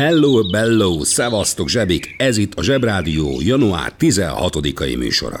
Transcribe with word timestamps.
Hello, 0.00 0.44
bello, 0.44 1.04
szevasztok 1.04 1.68
zsebik! 1.68 2.14
Ez 2.18 2.36
itt 2.36 2.54
a 2.54 2.62
Zsebrádió 2.62 3.40
január 3.40 3.92
16-ai 3.98 4.98
műsora. 4.98 5.40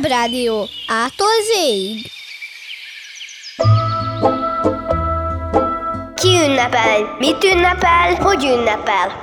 Zsebrádió. 0.00 0.66
Ától 0.86 1.26
zéig. 1.54 2.10
Ki 6.14 6.28
ünnepel? 6.28 7.16
Mit 7.18 7.44
ünnepel? 7.44 8.14
Hogy 8.14 8.44
ünnepel? 8.44 9.22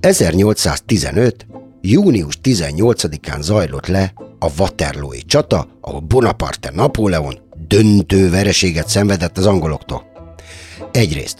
1815. 0.00 1.46
június 1.80 2.38
18-án 2.42 3.40
zajlott 3.40 3.86
le 3.86 4.12
a 4.38 4.46
Waterloo-i 4.58 5.22
csata, 5.22 5.66
ahol 5.80 6.00
Bonaparte 6.00 6.70
Napóleon 6.74 7.38
döntő 7.68 8.30
vereséget 8.30 8.88
szenvedett 8.88 9.38
az 9.38 9.46
angoloktól. 9.46 10.02
Egyrészt, 10.92 11.38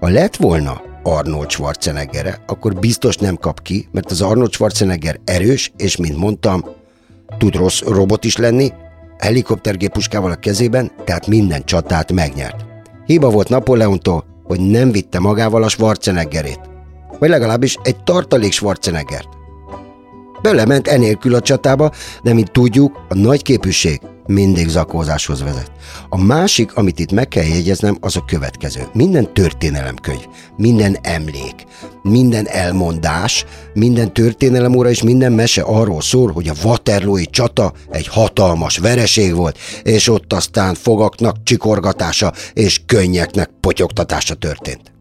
ha 0.00 0.08
lett 0.08 0.36
volna 0.36 0.82
Arnold 1.06 1.50
Schwarzeneggere, 1.50 2.42
akkor 2.46 2.74
biztos 2.74 3.16
nem 3.16 3.36
kap 3.36 3.62
ki, 3.62 3.88
mert 3.92 4.10
az 4.10 4.22
Arnold 4.22 4.52
Schwarzenegger 4.52 5.20
erős, 5.24 5.72
és 5.76 5.96
mint 5.96 6.16
mondtam, 6.16 6.64
tud 7.38 7.54
rossz 7.54 7.80
robot 7.80 8.24
is 8.24 8.36
lenni, 8.36 8.72
helikoptergépuskával 9.18 10.30
a 10.30 10.34
kezében, 10.34 10.90
tehát 11.04 11.26
minden 11.26 11.64
csatát 11.64 12.12
megnyert. 12.12 12.64
Hiba 13.06 13.30
volt 13.30 13.48
Napóleontól, 13.48 14.24
hogy 14.44 14.60
nem 14.60 14.90
vitte 14.90 15.18
magával 15.18 15.62
a 15.62 15.68
Schwarzeneggerét. 15.68 16.60
Vagy 17.18 17.28
legalábbis 17.28 17.78
egy 17.82 17.96
tartalék 18.04 18.52
Schwarzeneggert. 18.52 19.28
Belement 20.42 20.88
enélkül 20.88 21.34
a 21.34 21.40
csatába, 21.40 21.90
de 22.22 22.32
mint 22.32 22.52
tudjuk, 22.52 23.04
a 23.08 23.14
nagy 23.14 23.42
képűség 23.42 24.00
mindig 24.26 24.68
zakózáshoz 24.68 25.42
vezet. 25.42 25.70
A 26.08 26.22
másik, 26.22 26.76
amit 26.76 26.98
itt 26.98 27.12
meg 27.12 27.28
kell 27.28 27.44
jegyeznem, 27.44 27.96
az 28.00 28.16
a 28.16 28.24
következő. 28.24 28.88
Minden 28.92 29.32
történelemkönyv, 29.32 30.26
minden 30.56 30.98
emlék, 31.02 31.54
minden 32.02 32.46
elmondás, 32.48 33.44
minden 33.74 34.12
történelemóra 34.12 34.90
és 34.90 35.02
minden 35.02 35.32
mese 35.32 35.62
arról 35.62 36.00
szól, 36.00 36.32
hogy 36.32 36.48
a 36.48 36.54
Waterloo-i 36.64 37.26
csata 37.26 37.72
egy 37.90 38.06
hatalmas 38.06 38.78
vereség 38.78 39.34
volt, 39.34 39.58
és 39.82 40.08
ott 40.08 40.32
aztán 40.32 40.74
fogaknak 40.74 41.36
csikorgatása 41.42 42.32
és 42.52 42.80
könnyeknek 42.86 43.50
potyogtatása 43.60 44.34
történt. 44.34 44.92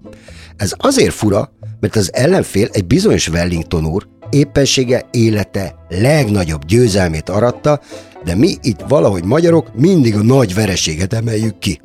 Ez 0.56 0.74
azért 0.78 1.14
fura, 1.14 1.52
mert 1.80 1.96
az 1.96 2.14
ellenfél 2.14 2.68
egy 2.72 2.86
bizonyos 2.86 3.28
Wellington 3.28 3.86
úr 3.86 4.08
éppensége 4.34 5.06
élete 5.12 5.76
legnagyobb 5.90 6.66
győzelmét 6.66 7.30
aratta, 7.30 7.82
de 8.24 8.36
mi 8.36 8.56
itt 8.62 8.80
valahogy 8.88 9.24
magyarok 9.24 9.76
mindig 9.76 10.16
a 10.16 10.24
nagy 10.24 10.54
vereséget 10.54 11.14
emeljük 11.14 11.60
ki. 11.60 11.82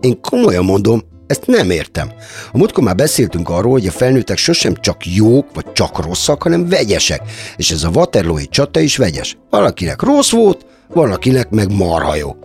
Én 0.00 0.20
komolyan 0.20 0.64
mondom, 0.64 1.02
ezt 1.26 1.46
nem 1.46 1.70
értem. 1.70 2.12
A 2.52 2.58
múltkor 2.58 2.84
már 2.84 2.94
beszéltünk 2.94 3.48
arról, 3.48 3.72
hogy 3.72 3.86
a 3.86 3.90
felnőttek 3.90 4.36
sosem 4.36 4.74
csak 4.74 5.06
jók, 5.06 5.54
vagy 5.54 5.72
csak 5.72 6.04
rosszak, 6.04 6.42
hanem 6.42 6.68
vegyesek. 6.68 7.20
És 7.56 7.70
ez 7.70 7.82
a 7.82 7.88
Waterloo-i 7.88 8.46
csata 8.46 8.80
is 8.80 8.96
vegyes. 8.96 9.36
Valakinek 9.50 10.02
rossz 10.02 10.30
volt, 10.30 10.66
valakinek 10.88 11.50
meg 11.50 11.72
marha 11.72 12.14
jó. 12.14 12.36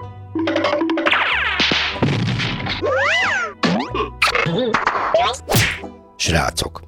Srácok, 6.15 6.81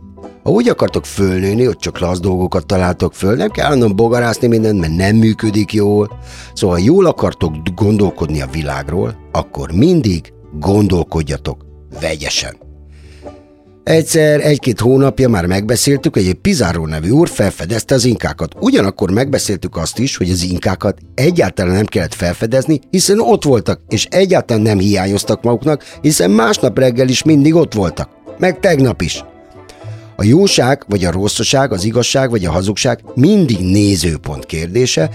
ha 0.44 0.50
úgy 0.50 0.70
akartok 0.70 1.06
fölnőni, 1.06 1.64
hogy 1.64 1.78
csak 1.78 2.00
lasz 2.00 2.20
dolgokat 2.20 2.66
találtok 2.66 3.14
föl, 3.14 3.36
nem 3.36 3.50
kell 3.50 3.66
állandóan 3.66 3.96
bogarászni 3.96 4.48
mindent, 4.48 4.80
mert 4.80 4.96
nem 4.96 5.16
működik 5.16 5.74
jól. 5.74 6.20
Szóval 6.54 6.78
ha 6.78 6.84
jól 6.84 7.06
akartok 7.06 7.56
gondolkodni 7.76 8.42
a 8.42 8.48
világról, 8.52 9.16
akkor 9.32 9.72
mindig 9.72 10.34
gondolkodjatok 10.60 11.66
vegyesen. 12.02 12.70
Egyszer, 13.84 14.40
egy-két 14.40 14.80
hónapja 14.80 15.30
már 15.30 15.46
megbeszéltük, 15.46 16.14
hogy 16.14 16.28
egy 16.28 16.34
Pizarro 16.34 16.86
nevű 16.86 17.10
úr 17.10 17.30
felfedezte 17.30 17.96
az 17.96 18.06
inkákat. 18.06 18.56
Ugyanakkor 18.60 19.12
megbeszéltük 19.12 19.78
azt 19.78 20.00
is, 20.00 20.18
hogy 20.18 20.30
az 20.30 20.44
inkákat 20.44 20.98
egyáltalán 21.16 21.76
nem 21.76 21.86
kellett 21.86 22.14
felfedezni, 22.14 22.80
hiszen 22.90 23.20
ott 23.20 23.44
voltak, 23.44 23.82
és 23.88 24.06
egyáltalán 24.10 24.62
nem 24.62 24.80
hiányoztak 24.80 25.44
maguknak, 25.44 25.84
hiszen 26.02 26.32
másnap 26.32 26.78
reggel 26.78 27.08
is 27.08 27.24
mindig 27.24 27.56
ott 27.56 27.74
voltak. 27.74 28.10
Meg 28.38 28.60
tegnap 28.60 29.02
is. 29.02 29.24
A 30.22 30.24
jóság 30.24 30.84
vagy 30.88 31.06
a 31.06 31.12
rosszaság, 31.12 31.72
az 31.72 31.84
igazság 31.84 32.30
vagy 32.30 32.46
a 32.46 32.52
hazugság 32.52 33.00
mindig 33.16 33.60
nézőpont 33.60 34.46
kérdése, 34.46 35.10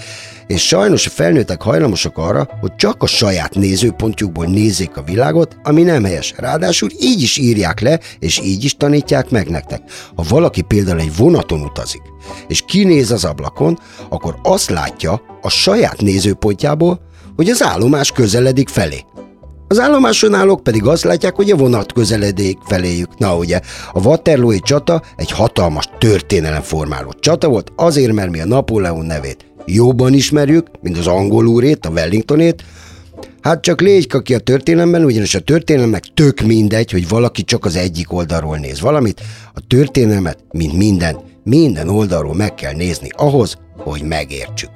és 0.46 0.66
sajnos 0.66 1.06
a 1.06 1.10
felnőttek 1.10 1.62
hajlamosak 1.62 2.18
arra, 2.18 2.48
hogy 2.60 2.76
csak 2.76 3.02
a 3.02 3.06
saját 3.06 3.54
nézőpontjukból 3.54 4.46
nézzék 4.46 4.96
a 4.96 5.02
világot, 5.02 5.56
ami 5.62 5.82
nem 5.82 6.04
helyes. 6.04 6.34
Ráadásul 6.36 6.88
így 7.00 7.22
is 7.22 7.36
írják 7.36 7.80
le, 7.80 8.00
és 8.18 8.40
így 8.44 8.64
is 8.64 8.76
tanítják 8.76 9.30
meg 9.30 9.48
nektek. 9.48 9.82
Ha 10.16 10.24
valaki 10.28 10.62
például 10.62 11.00
egy 11.00 11.16
vonaton 11.16 11.60
utazik, 11.60 12.02
és 12.48 12.62
kinéz 12.66 13.10
az 13.10 13.24
ablakon, 13.24 13.78
akkor 14.08 14.38
azt 14.42 14.70
látja 14.70 15.20
a 15.42 15.48
saját 15.48 16.00
nézőpontjából, 16.00 17.00
hogy 17.36 17.48
az 17.48 17.62
állomás 17.62 18.12
közeledik 18.12 18.68
felé. 18.68 19.04
Az 19.68 19.78
állomáson 19.78 20.34
állók 20.34 20.62
pedig 20.62 20.86
azt 20.86 21.04
látják, 21.04 21.34
hogy 21.34 21.50
a 21.50 21.56
vonat 21.56 21.92
közeledik 21.92 22.58
feléjük. 22.64 23.18
Na 23.18 23.36
ugye, 23.36 23.60
a 23.92 24.00
Waterloo-i 24.00 24.60
csata 24.60 25.02
egy 25.16 25.30
hatalmas 25.30 25.88
történelemformáló 25.98 27.12
csata 27.20 27.48
volt, 27.48 27.72
azért, 27.76 28.12
mert 28.12 28.30
mi 28.30 28.40
a 28.40 28.46
Napóleon 28.46 29.06
nevét 29.06 29.44
jobban 29.66 30.12
ismerjük, 30.12 30.66
mint 30.80 30.98
az 30.98 31.06
angol 31.06 31.46
úrét, 31.46 31.86
a 31.86 31.90
Wellingtonét, 31.90 32.64
Hát 33.40 33.60
csak 33.60 33.80
légy 33.80 34.22
ki 34.22 34.34
a 34.34 34.38
történelemben, 34.38 35.04
ugyanis 35.04 35.34
a 35.34 35.40
történelemnek 35.40 36.04
tök 36.14 36.40
mindegy, 36.40 36.90
hogy 36.90 37.08
valaki 37.08 37.42
csak 37.42 37.64
az 37.64 37.76
egyik 37.76 38.12
oldalról 38.12 38.56
néz 38.56 38.80
valamit. 38.80 39.20
A 39.54 39.60
történelmet, 39.68 40.38
mint 40.52 40.72
minden, 40.72 41.16
minden 41.44 41.88
oldalról 41.88 42.34
meg 42.34 42.54
kell 42.54 42.72
nézni 42.72 43.08
ahhoz, 43.16 43.56
hogy 43.76 44.02
megértsük. 44.02 44.70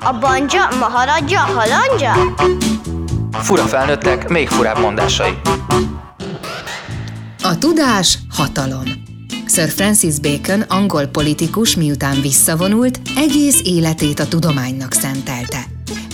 A 0.00 0.18
banja, 0.20 0.68
maharadja, 0.78 1.38
halandja? 1.40 2.34
Fura 3.32 3.62
felnőttek, 3.62 4.28
még 4.28 4.48
furább 4.48 4.78
mondásai. 4.78 5.38
A 7.42 7.58
tudás 7.58 8.18
hatalom. 8.30 8.82
Sir 9.46 9.68
Francis 9.68 10.18
Bacon, 10.20 10.60
angol 10.60 11.06
politikus, 11.06 11.76
miután 11.76 12.20
visszavonult, 12.20 13.00
egész 13.16 13.60
életét 13.64 14.20
a 14.20 14.28
tudománynak 14.28 14.92
szentelte. 14.92 15.58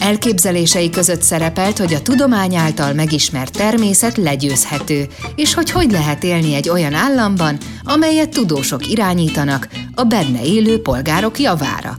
Elképzelései 0.00 0.90
között 0.90 1.22
szerepelt, 1.22 1.78
hogy 1.78 1.94
a 1.94 2.02
tudomány 2.02 2.54
által 2.54 2.92
megismert 2.92 3.52
természet 3.52 4.16
legyőzhető, 4.16 5.08
és 5.34 5.54
hogy 5.54 5.70
hogy 5.70 5.90
lehet 5.90 6.24
élni 6.24 6.54
egy 6.54 6.68
olyan 6.68 6.94
államban, 6.94 7.56
amelyet 7.84 8.30
tudósok 8.30 8.90
irányítanak 8.90 9.68
a 9.94 10.02
benne 10.04 10.44
élő 10.44 10.82
polgárok 10.82 11.38
javára. 11.38 11.98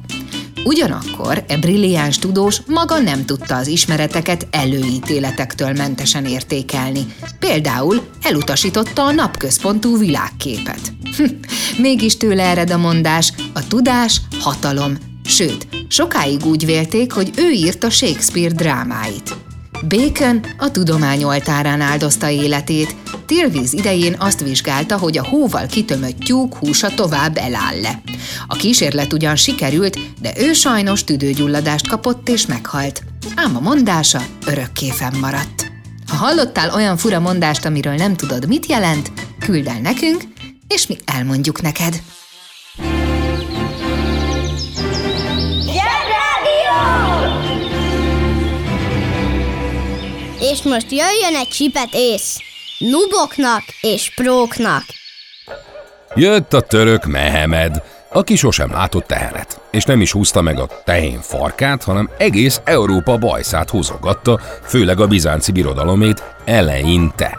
Ugyanakkor 0.64 1.44
e 1.48 1.58
brilliáns 1.58 2.20
tudós 2.20 2.62
maga 2.68 3.00
nem 3.00 3.26
tudta 3.26 3.56
az 3.56 3.68
ismereteket 3.68 4.48
előítéletektől 4.52 5.74
mentesen 5.74 6.26
értékelni. 6.26 7.06
Például 7.40 8.02
elutasította 8.22 9.04
a 9.04 9.12
napközpontú 9.12 9.98
világképet. 9.98 10.94
Hm, 11.18 11.24
mégis 11.82 12.18
tőle 12.18 12.44
ered 12.44 12.72
a 12.72 12.78
mondás, 12.78 13.34
a 13.54 13.68
tudás 13.68 14.22
hatalom. 14.40 14.98
Sőt, 15.26 15.68
sokáig 15.88 16.46
úgy 16.46 16.66
vélték, 16.66 17.12
hogy 17.12 17.32
ő 17.38 17.52
írta 17.52 17.90
Shakespeare 17.90 18.54
drámáit. 18.54 19.36
Bacon 19.88 20.46
a 20.58 20.72
tudomány 20.72 21.24
oltárán 21.24 21.82
áldozta 21.82 22.30
életét. 22.30 22.96
Tilvíz 23.26 23.74
idején 23.74 24.16
azt 24.20 24.42
vizsgálta, 24.42 24.98
hogy 24.98 25.18
a 25.18 25.26
hóval 25.26 25.66
kitömött 25.66 26.20
tyúk 26.20 26.56
húsa 26.56 26.90
tovább 26.90 27.38
eláll 27.38 27.82
le. 27.82 28.02
A 28.48 28.56
kísérlet 28.56 29.14
ugyan 29.14 29.36
sikerült, 29.36 30.00
de 30.22 30.34
ő 30.38 30.54
sajnos 30.54 31.04
tüdőgyulladást 31.04 31.88
kapott 31.88 32.30
és 32.30 32.46
meghalt. 32.46 33.04
Ám 33.36 33.56
a 33.56 33.60
mondása 33.60 34.22
örökké 34.46 34.90
fennmaradt. 34.90 35.72
Ha 36.08 36.16
hallottál 36.16 36.74
olyan 36.74 36.98
fura 36.98 37.20
mondást, 37.20 37.66
amiről 37.66 37.96
nem 37.96 38.16
tudod, 38.16 38.48
mit 38.48 38.66
jelent, 38.66 39.12
küld 39.40 39.68
el 39.68 39.80
nekünk, 39.80 40.24
és 40.68 40.88
mi 40.88 40.98
elmondjuk 41.06 41.62
neked. 41.62 42.02
És 50.42 50.62
most 50.62 50.92
jöjjön 50.92 51.36
egy 51.36 51.48
csipet 51.48 51.90
ész. 51.92 52.38
Nuboknak 52.78 53.64
és 53.82 54.12
próknak. 54.16 54.84
Jött 56.16 56.54
a 56.54 56.62
török 56.62 57.06
Mehemed, 57.06 57.84
aki 58.14 58.36
sosem 58.36 58.72
látott 58.72 59.08
tehenet, 59.08 59.60
és 59.72 59.84
nem 59.84 60.02
is 60.02 60.12
húzta 60.12 60.42
meg 60.42 60.60
a 60.60 60.68
tehén 60.86 61.20
farkát, 61.22 61.84
hanem 61.84 62.10
egész 62.18 62.62
Európa 62.64 63.18
bajszát 63.18 63.70
húzogatta, 63.70 64.40
főleg 64.64 65.00
a 65.00 65.08
bizánci 65.08 65.52
birodalomét 65.52 66.24
eleinte. 66.46 67.38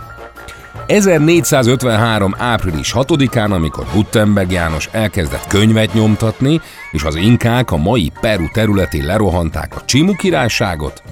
1453. 0.87 2.35
április 2.39 2.93
6-án, 2.95 3.51
amikor 3.51 3.87
Gutenberg 3.93 4.51
János 4.51 4.89
elkezdett 4.93 5.47
könyvet 5.47 5.95
nyomtatni, 5.95 6.61
és 6.93 7.03
az 7.03 7.15
inkák 7.15 7.71
a 7.71 7.77
mai 7.77 8.13
Peru 8.21 8.51
területén 8.53 9.05
lerohanták 9.07 9.77
a 9.77 9.85
Csimu 9.85 10.17
királyságot, 10.17 11.03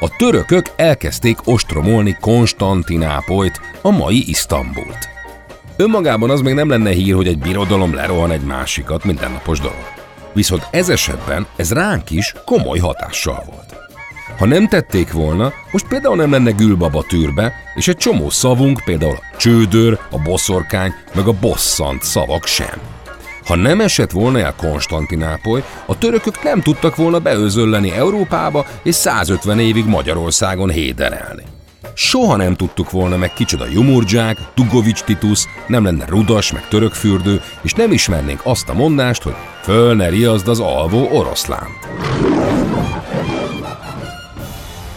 a 0.00 0.16
törökök 0.16 0.66
elkezdték 0.76 1.38
ostromolni 1.44 2.16
Konstantinápolyt, 2.20 3.60
a 3.82 3.90
mai 3.90 4.28
Isztambult. 4.28 5.08
Önmagában 5.76 6.30
az 6.30 6.40
még 6.40 6.54
nem 6.54 6.68
lenne 6.68 6.90
hír, 6.90 7.14
hogy 7.14 7.26
egy 7.26 7.38
birodalom 7.38 7.94
lerohan 7.94 8.30
egy 8.30 8.44
másikat, 8.44 9.04
mindennapos 9.04 9.60
dolog. 9.60 9.92
Viszont 10.32 10.66
ez 10.70 10.88
esetben 10.88 11.46
ez 11.56 11.72
ránk 11.72 12.10
is 12.10 12.34
komoly 12.44 12.78
hatással 12.78 13.44
volt. 13.46 13.76
Ha 14.38 14.46
nem 14.46 14.68
tették 14.68 15.12
volna, 15.12 15.52
most 15.70 15.88
például 15.88 16.16
nem 16.16 16.30
lenne 16.30 16.50
gülbaba 16.50 17.02
tűrbe, 17.02 17.52
és 17.74 17.88
egy 17.88 17.96
csomó 17.96 18.30
szavunk, 18.30 18.82
például 18.84 19.16
a 19.16 19.36
csődör, 19.36 19.98
a 20.10 20.18
boszorkány, 20.18 20.94
meg 21.14 21.26
a 21.26 21.38
bosszant 21.40 22.02
szavak 22.02 22.46
sem. 22.46 22.95
Ha 23.46 23.56
nem 23.56 23.80
esett 23.80 24.10
volna 24.10 24.38
el 24.38 24.54
Konstantinápoly, 24.56 25.64
a 25.86 25.98
törökök 25.98 26.42
nem 26.42 26.60
tudtak 26.60 26.96
volna 26.96 27.18
beőzölleni 27.18 27.90
Európába 27.90 28.66
és 28.82 28.94
150 28.94 29.60
évig 29.60 29.84
Magyarországon 29.84 30.70
héderelni. 30.70 31.42
Soha 31.94 32.36
nem 32.36 32.54
tudtuk 32.54 32.90
volna 32.90 33.16
meg 33.16 33.32
kicsoda 33.32 33.66
Jumurdzsák, 33.72 34.36
Tugovics 34.54 35.02
Titus, 35.02 35.44
nem 35.66 35.84
lenne 35.84 36.04
rudas, 36.06 36.52
meg 36.52 36.68
törökfürdő, 36.68 37.40
és 37.62 37.72
nem 37.72 37.92
ismernénk 37.92 38.40
azt 38.44 38.68
a 38.68 38.74
mondást, 38.74 39.22
hogy 39.22 39.34
föl 39.62 39.94
ne 39.94 40.08
riaszd 40.08 40.48
az 40.48 40.60
alvó 40.60 41.08
oroszlánt. 41.12 41.88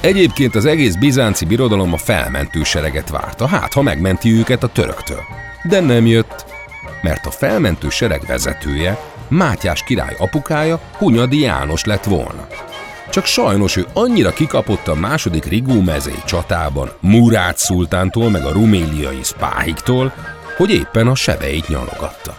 Egyébként 0.01 0.55
az 0.55 0.65
egész 0.65 0.95
bizánci 0.95 1.45
birodalom 1.45 1.93
a 1.93 1.97
felmentő 1.97 2.63
sereget 2.63 3.09
várta, 3.09 3.47
hát 3.47 3.73
ha 3.73 3.81
megmenti 3.81 4.31
őket 4.31 4.63
a 4.63 4.67
töröktől. 4.67 5.21
De 5.63 5.79
nem 5.79 6.05
jött, 6.05 6.45
mert 7.01 7.25
a 7.25 7.31
felmentő 7.31 7.89
sereg 7.89 8.21
vezetője, 8.27 8.97
Mátyás 9.27 9.83
király 9.83 10.15
apukája 10.17 10.79
Hunyadi 10.97 11.39
János 11.39 11.83
lett 11.83 12.03
volna. 12.03 12.47
Csak 13.09 13.25
sajnos 13.25 13.75
ő 13.75 13.85
annyira 13.93 14.33
kikapott 14.33 14.87
a 14.87 14.95
második 14.95 15.45
Rigó 15.45 15.81
mezei 15.81 16.21
csatában 16.25 16.89
Murát 16.99 17.57
szultántól 17.57 18.29
meg 18.29 18.45
a 18.45 18.51
ruméliai 18.51 19.23
spáhiktól, 19.23 20.13
hogy 20.57 20.71
éppen 20.71 21.07
a 21.07 21.15
sebeit 21.15 21.67
nyalogatta. 21.67 22.35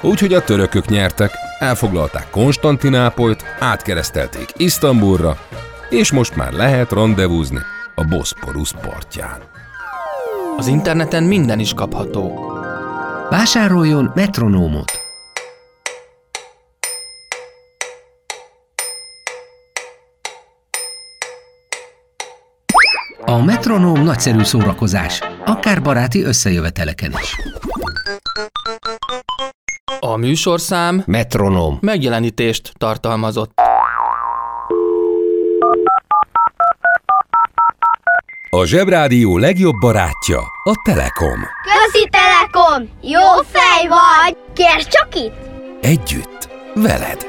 Úgyhogy 0.00 0.34
a 0.34 0.44
törökök 0.44 0.88
nyertek, 0.88 1.32
elfoglalták 1.58 2.30
Konstantinápolyt, 2.30 3.44
átkeresztelték 3.58 4.52
Isztambulra, 4.56 5.36
és 5.90 6.12
most 6.12 6.36
már 6.36 6.52
lehet 6.52 6.92
rendezvúzni 6.92 7.58
a 7.94 8.04
Boszporusz 8.04 8.74
partján. 8.82 9.38
Az 10.56 10.66
interneten 10.66 11.22
minden 11.22 11.58
is 11.58 11.74
kapható. 11.74 12.57
Vásároljon 13.30 14.10
metronómot! 14.14 14.92
A 23.24 23.42
metronóm 23.44 24.02
nagyszerű 24.02 24.42
szórakozás, 24.42 25.20
akár 25.44 25.82
baráti 25.82 26.22
összejöveteleken 26.22 27.14
is. 27.22 27.34
A 30.00 30.16
műsorszám 30.16 31.02
Metronóm. 31.06 31.78
megjelenítést 31.80 32.72
tartalmazott. 32.78 33.60
A 38.50 38.64
Zsebrádió 38.64 39.38
legjobb 39.38 39.74
barátja 39.80 40.38
a 40.64 40.72
Telekom. 40.84 41.40
Közi 41.62 42.08
Telekom! 42.10 42.88
Jó 43.02 43.42
fej 43.50 43.88
vagy! 43.88 44.36
Kérd 44.54 44.86
csak 44.88 45.14
itt! 45.14 45.34
Együtt, 45.80 46.48
veled. 46.74 47.26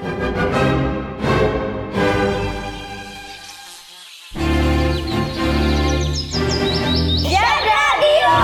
Zsebrádió! 7.22 8.36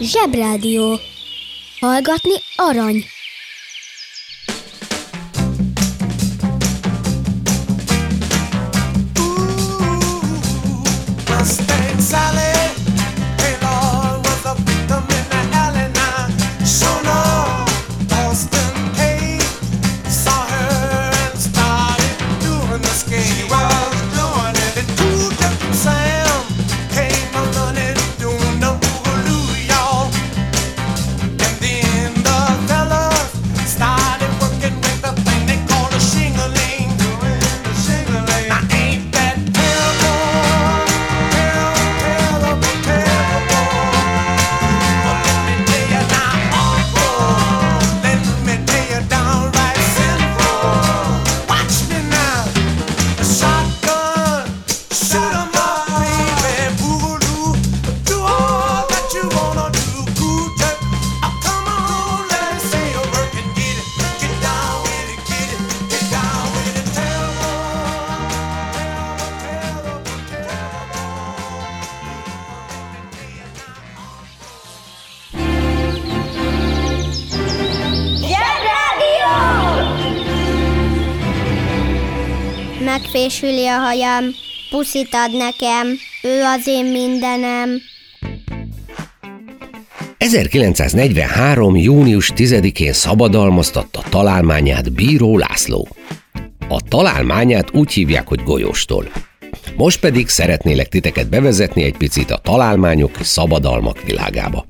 Zsebrádió. 0.00 0.98
Hallgatni 1.80 2.34
arany. 2.56 3.04
Megfésüli 83.12 83.66
a 83.66 83.78
hajam, 83.78 84.24
puszit 84.70 85.08
ad 85.12 85.36
nekem, 85.36 85.86
ő 86.22 86.42
az 86.42 86.66
én 86.66 86.84
mindenem. 86.84 87.80
1943. 90.18 91.76
június 91.76 92.32
10-én 92.36 92.92
szabadalmaztatta 92.92 94.02
találmányát 94.10 94.92
Bíró 94.92 95.38
László. 95.38 95.88
A 96.68 96.80
találmányát 96.88 97.74
úgy 97.74 97.92
hívják, 97.92 98.28
hogy 98.28 98.42
golyóstól. 98.42 99.08
Most 99.76 100.00
pedig 100.00 100.28
szeretnélek 100.28 100.88
titeket 100.88 101.28
bevezetni 101.28 101.82
egy 101.82 101.96
picit 101.96 102.30
a 102.30 102.36
találmányok 102.36 103.16
szabadalmak 103.20 104.02
világába. 104.02 104.66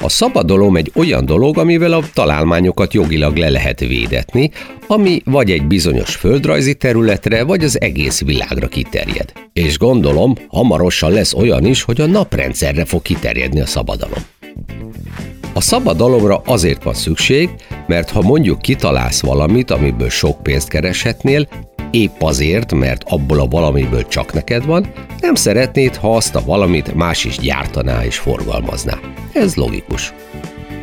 A 0.00 0.08
szabadalom 0.08 0.76
egy 0.76 0.90
olyan 0.94 1.24
dolog, 1.24 1.58
amivel 1.58 1.92
a 1.92 2.02
találmányokat 2.14 2.94
jogilag 2.94 3.36
le 3.36 3.48
lehet 3.48 3.80
védetni, 3.80 4.50
ami 4.86 5.20
vagy 5.24 5.50
egy 5.50 5.66
bizonyos 5.66 6.14
földrajzi 6.14 6.74
területre, 6.74 7.44
vagy 7.44 7.64
az 7.64 7.80
egész 7.80 8.20
világra 8.20 8.68
kiterjed. 8.68 9.32
És 9.52 9.78
gondolom, 9.78 10.34
hamarosan 10.48 11.10
lesz 11.10 11.34
olyan 11.34 11.64
is, 11.64 11.82
hogy 11.82 12.00
a 12.00 12.06
naprendszerre 12.06 12.84
fog 12.84 13.02
kiterjedni 13.02 13.60
a 13.60 13.66
szabadalom. 13.66 14.22
A 15.52 15.60
szabadalomra 15.60 16.42
azért 16.44 16.82
van 16.82 16.94
szükség, 16.94 17.50
mert 17.86 18.10
ha 18.10 18.22
mondjuk 18.22 18.62
kitalálsz 18.62 19.20
valamit, 19.20 19.70
amiből 19.70 20.10
sok 20.10 20.42
pénzt 20.42 20.68
kereshetnél, 20.68 21.48
épp 21.90 22.20
azért, 22.20 22.72
mert 22.72 23.04
abból 23.06 23.40
a 23.40 23.46
valamiből 23.46 24.06
csak 24.06 24.32
neked 24.32 24.64
van, 24.64 24.92
nem 25.20 25.34
szeretnéd, 25.34 25.96
ha 25.96 26.16
azt 26.16 26.34
a 26.34 26.44
valamit 26.44 26.94
más 26.94 27.24
is 27.24 27.38
gyártaná 27.38 28.04
és 28.04 28.16
forgalmazná. 28.16 28.98
Ez 29.32 29.54
logikus. 29.54 30.12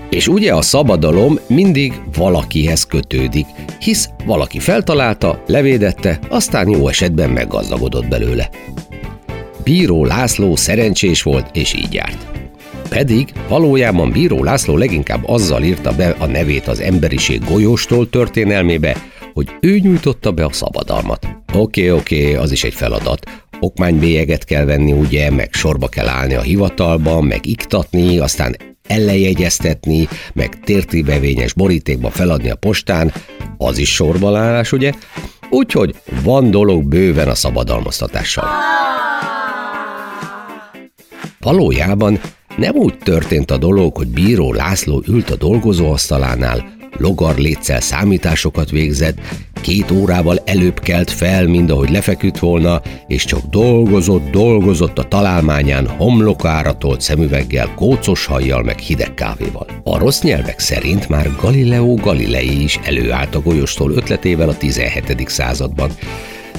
És 0.09 0.27
ugye 0.27 0.53
a 0.53 0.61
szabadalom 0.61 1.39
mindig 1.47 1.93
valakihez 2.15 2.83
kötődik, 2.83 3.45
hisz 3.79 4.09
valaki 4.25 4.59
feltalálta, 4.59 5.43
levédette, 5.47 6.19
aztán 6.29 6.69
jó 6.69 6.87
esetben 6.87 7.29
meggazdagodott 7.29 8.07
belőle. 8.07 8.49
Bíró 9.63 10.05
László 10.05 10.55
szerencsés 10.55 11.23
volt, 11.23 11.49
és 11.53 11.73
így 11.73 11.93
járt. 11.93 12.25
Pedig 12.89 13.33
valójában 13.47 14.11
Bíró 14.11 14.43
László 14.43 14.77
leginkább 14.77 15.27
azzal 15.27 15.63
írta 15.63 15.91
be 15.95 16.15
a 16.17 16.25
nevét 16.25 16.67
az 16.67 16.79
emberiség 16.79 17.41
golyóstól 17.49 18.09
történelmébe, 18.09 18.95
hogy 19.35 19.55
ő 19.61 19.77
nyújtotta 19.77 20.31
be 20.31 20.45
a 20.45 20.51
szabadalmat. 20.51 21.27
Oké, 21.53 21.89
oké, 21.89 22.33
az 22.33 22.51
is 22.51 22.63
egy 22.63 22.73
feladat. 22.73 23.31
Okmánybélyeget 23.59 24.43
kell 24.43 24.65
venni, 24.65 24.91
ugye, 24.91 25.31
meg 25.31 25.53
sorba 25.53 25.87
kell 25.87 26.07
állni 26.07 26.33
a 26.33 26.41
hivatalban, 26.41 27.23
meg 27.23 27.45
iktatni, 27.45 28.17
aztán 28.17 28.55
ellenjegyeztetni, 28.87 30.07
meg 30.33 30.59
tértibevényes 30.59 31.53
borítékba 31.53 32.09
feladni 32.09 32.49
a 32.49 32.55
postán, 32.55 33.13
az 33.57 33.77
is 33.77 33.93
sorbalállás, 33.93 34.71
ugye? 34.71 34.91
Úgyhogy 35.49 35.95
van 36.23 36.51
dolog 36.51 36.83
bőven 36.83 37.27
a 37.27 37.35
szabadalmaztatással. 37.35 38.47
Valójában 41.39 42.19
nem 42.57 42.75
úgy 42.75 42.97
történt 42.97 43.51
a 43.51 43.57
dolog, 43.57 43.97
hogy 43.97 44.07
bíró 44.07 44.53
László 44.53 45.03
ült 45.07 45.29
a 45.29 45.35
dolgozóasztalánál, 45.35 46.74
logar 46.97 47.37
létszel 47.37 47.81
számításokat 47.81 48.69
végzett, 48.69 49.17
két 49.61 49.91
órával 49.91 50.41
előbb 50.45 50.79
kelt 50.79 51.11
fel, 51.11 51.47
mint 51.47 51.71
ahogy 51.71 51.89
lefeküdt 51.89 52.39
volna, 52.39 52.81
és 53.07 53.25
csak 53.25 53.45
dolgozott, 53.49 54.29
dolgozott 54.29 54.97
a 54.97 55.03
találmányán 55.03 55.87
homlokára 55.87 56.77
tolt 56.77 57.01
szemüveggel, 57.01 57.73
kócos 57.75 58.25
hajjal 58.25 58.63
meg 58.63 58.79
hideg 58.79 59.13
kávéval. 59.13 59.67
A 59.83 59.97
rossz 59.97 60.21
nyelvek 60.21 60.59
szerint 60.59 61.09
már 61.09 61.31
Galileo 61.41 61.93
Galilei 61.93 62.63
is 62.63 62.79
előállt 62.83 63.35
a 63.35 63.41
golyostól 63.41 63.91
ötletével 63.91 64.49
a 64.49 64.57
17. 64.57 65.29
században, 65.29 65.91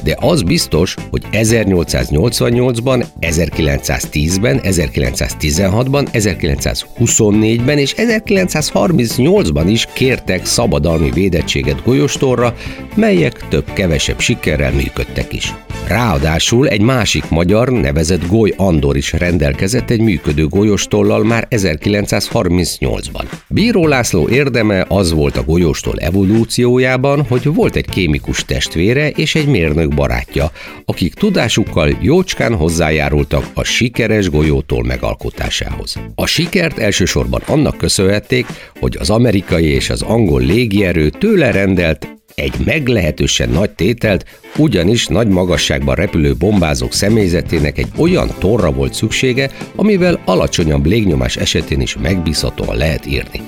de 0.07 0.17
az 0.21 0.43
biztos, 0.43 0.95
hogy 1.11 1.23
1888-ban, 1.33 3.05
1910-ben, 3.21 4.61
1916-ban, 4.63 6.07
1924-ben 6.13 7.79
és 7.79 7.95
1938-ban 7.97 9.65
is 9.69 9.87
kértek 9.93 10.45
szabadalmi 10.45 11.11
védettséget 11.11 11.83
golyostorra, 11.85 12.55
melyek 12.95 13.49
több-kevesebb 13.49 14.21
sikerrel 14.21 14.73
működtek 14.73 15.33
is. 15.33 15.55
Ráadásul 15.89 16.69
egy 16.69 16.81
másik 16.81 17.29
magyar, 17.29 17.69
nevezett 17.69 18.29
Goly 18.29 18.53
Andor 18.57 18.97
is 18.97 19.13
rendelkezett 19.13 19.91
egy 19.91 20.01
működő 20.01 20.47
golyóstollal 20.47 21.25
már 21.25 21.47
1938-ban. 21.51 23.25
Bíró 23.49 23.87
László 23.87 24.29
érdeme 24.29 24.85
az 24.89 25.13
volt 25.13 25.37
a 25.37 25.43
golyóstól 25.43 25.99
evolúciójában, 25.99 27.25
hogy 27.29 27.55
volt 27.55 27.77
egy 27.77 27.89
kémikus 27.89 28.45
testvére 28.45 29.09
és 29.11 29.35
egy 29.35 29.47
mérnök 29.47 29.95
barátja, 29.97 30.51
akik 30.85 31.15
tudásukkal 31.15 31.97
jócskán 32.01 32.55
hozzájárultak 32.55 33.47
a 33.55 33.65
sikeres 33.65 34.31
golyótól 34.31 34.85
megalkotásához. 34.85 35.97
A 36.15 36.27
sikert 36.27 36.79
elsősorban 36.79 37.43
annak 37.47 37.77
köszönhették, 37.77 38.47
hogy 38.81 38.97
az 39.01 39.11
amerikai 39.11 39.65
és 39.65 39.91
az 39.91 40.03
angol 40.03 40.41
légierő 40.41 41.11
tőle 41.11 41.51
rendelt 41.51 42.09
egy 42.37 42.55
meglehetősen 42.65 43.49
nagy 43.49 43.71
tételt, 43.71 44.25
ugyanis 44.57 45.07
nagy 45.07 45.29
magasságban 45.29 45.95
repülő 45.95 46.37
bombázók 46.37 46.93
személyzetének 46.93 47.79
egy 47.79 47.89
olyan 47.97 48.31
torra 48.39 48.73
volt 48.73 48.95
szüksége, 48.95 49.51
amivel 49.77 50.21
alacsonyabb 50.25 50.87
légnyomás 50.87 51.37
esetén 51.37 51.81
is 51.81 51.97
megbízhatóan 51.97 52.77
lehet 52.77 53.07
írni. 53.07 53.41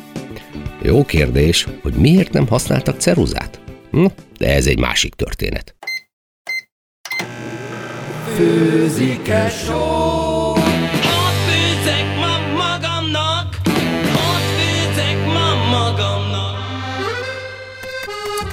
Jó 0.83 1.05
kérdés, 1.05 1.67
hogy 1.83 1.95
miért 1.95 2.33
nem 2.33 2.47
használtak 2.47 3.01
ceruzát? 3.01 3.61
Hm, 3.91 4.07
de 4.39 4.55
ez 4.55 4.67
egy 4.67 4.79
másik 4.79 5.15
történet. 5.15 5.78
Főzik-e 8.39 9.49
só? 9.51 9.83
Ott 10.53 11.39
főzek 11.49 12.17
ma 12.17 12.39
magamnak, 12.57 13.57
ott 14.13 14.47
főzek 14.59 15.27
ma 15.27 15.55
magamnak. 15.71 16.57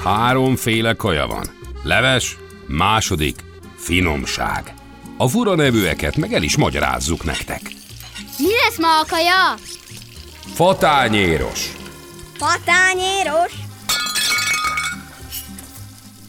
Háromféle 0.04 0.94
kaja 0.94 1.26
van. 1.26 1.46
Leves, 1.82 2.36
második, 2.66 3.44
finomság. 3.76 4.74
A 5.16 5.28
fura 5.28 5.54
nevűeket 5.54 6.16
meg 6.16 6.32
el 6.32 6.42
is 6.42 6.56
magyarázzuk 6.56 7.24
nektek. 7.24 7.60
Mi 8.38 8.52
lesz 8.64 8.78
ma 8.78 9.00
a 9.00 9.04
kaja? 9.08 9.54
Fatányéros, 10.54 11.72
Patányéros? 12.38 13.52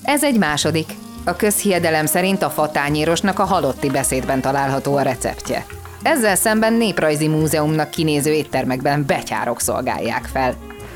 Ez 0.03 0.23
egy 0.23 0.37
második. 0.37 0.93
A 1.27 1.35
közhiedelem 1.35 2.05
szerint 2.05 2.43
a 2.43 2.49
fatányérosnak 2.49 3.39
a 3.39 3.45
halotti 3.45 3.89
beszédben 3.89 4.41
található 4.41 4.95
a 4.95 5.01
receptje. 5.01 5.65
Ezzel 6.01 6.35
szemben 6.35 6.73
néprajzi 6.73 7.27
múzeumnak 7.27 7.89
kinéző 7.89 8.31
éttermekben 8.31 9.05
betyárok 9.05 9.61
szolgálják 9.61 10.25
fel. 10.25 10.53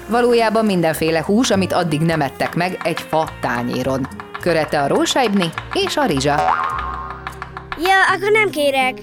Valójában 0.07 0.65
mindenféle 0.65 1.23
hús, 1.23 1.49
amit 1.49 1.73
addig 1.73 2.01
nem 2.01 2.21
ettek 2.21 2.55
meg 2.55 2.79
egy 2.83 2.99
fa 2.99 3.29
tányéron. 3.41 4.07
Körete 4.41 4.81
a 4.81 4.87
rósáibni 4.87 5.49
és 5.73 5.97
a 5.97 6.05
rizsa. 6.05 6.35
Ja, 7.77 8.15
akkor 8.15 8.31
nem 8.31 8.49
kérek. 8.49 8.97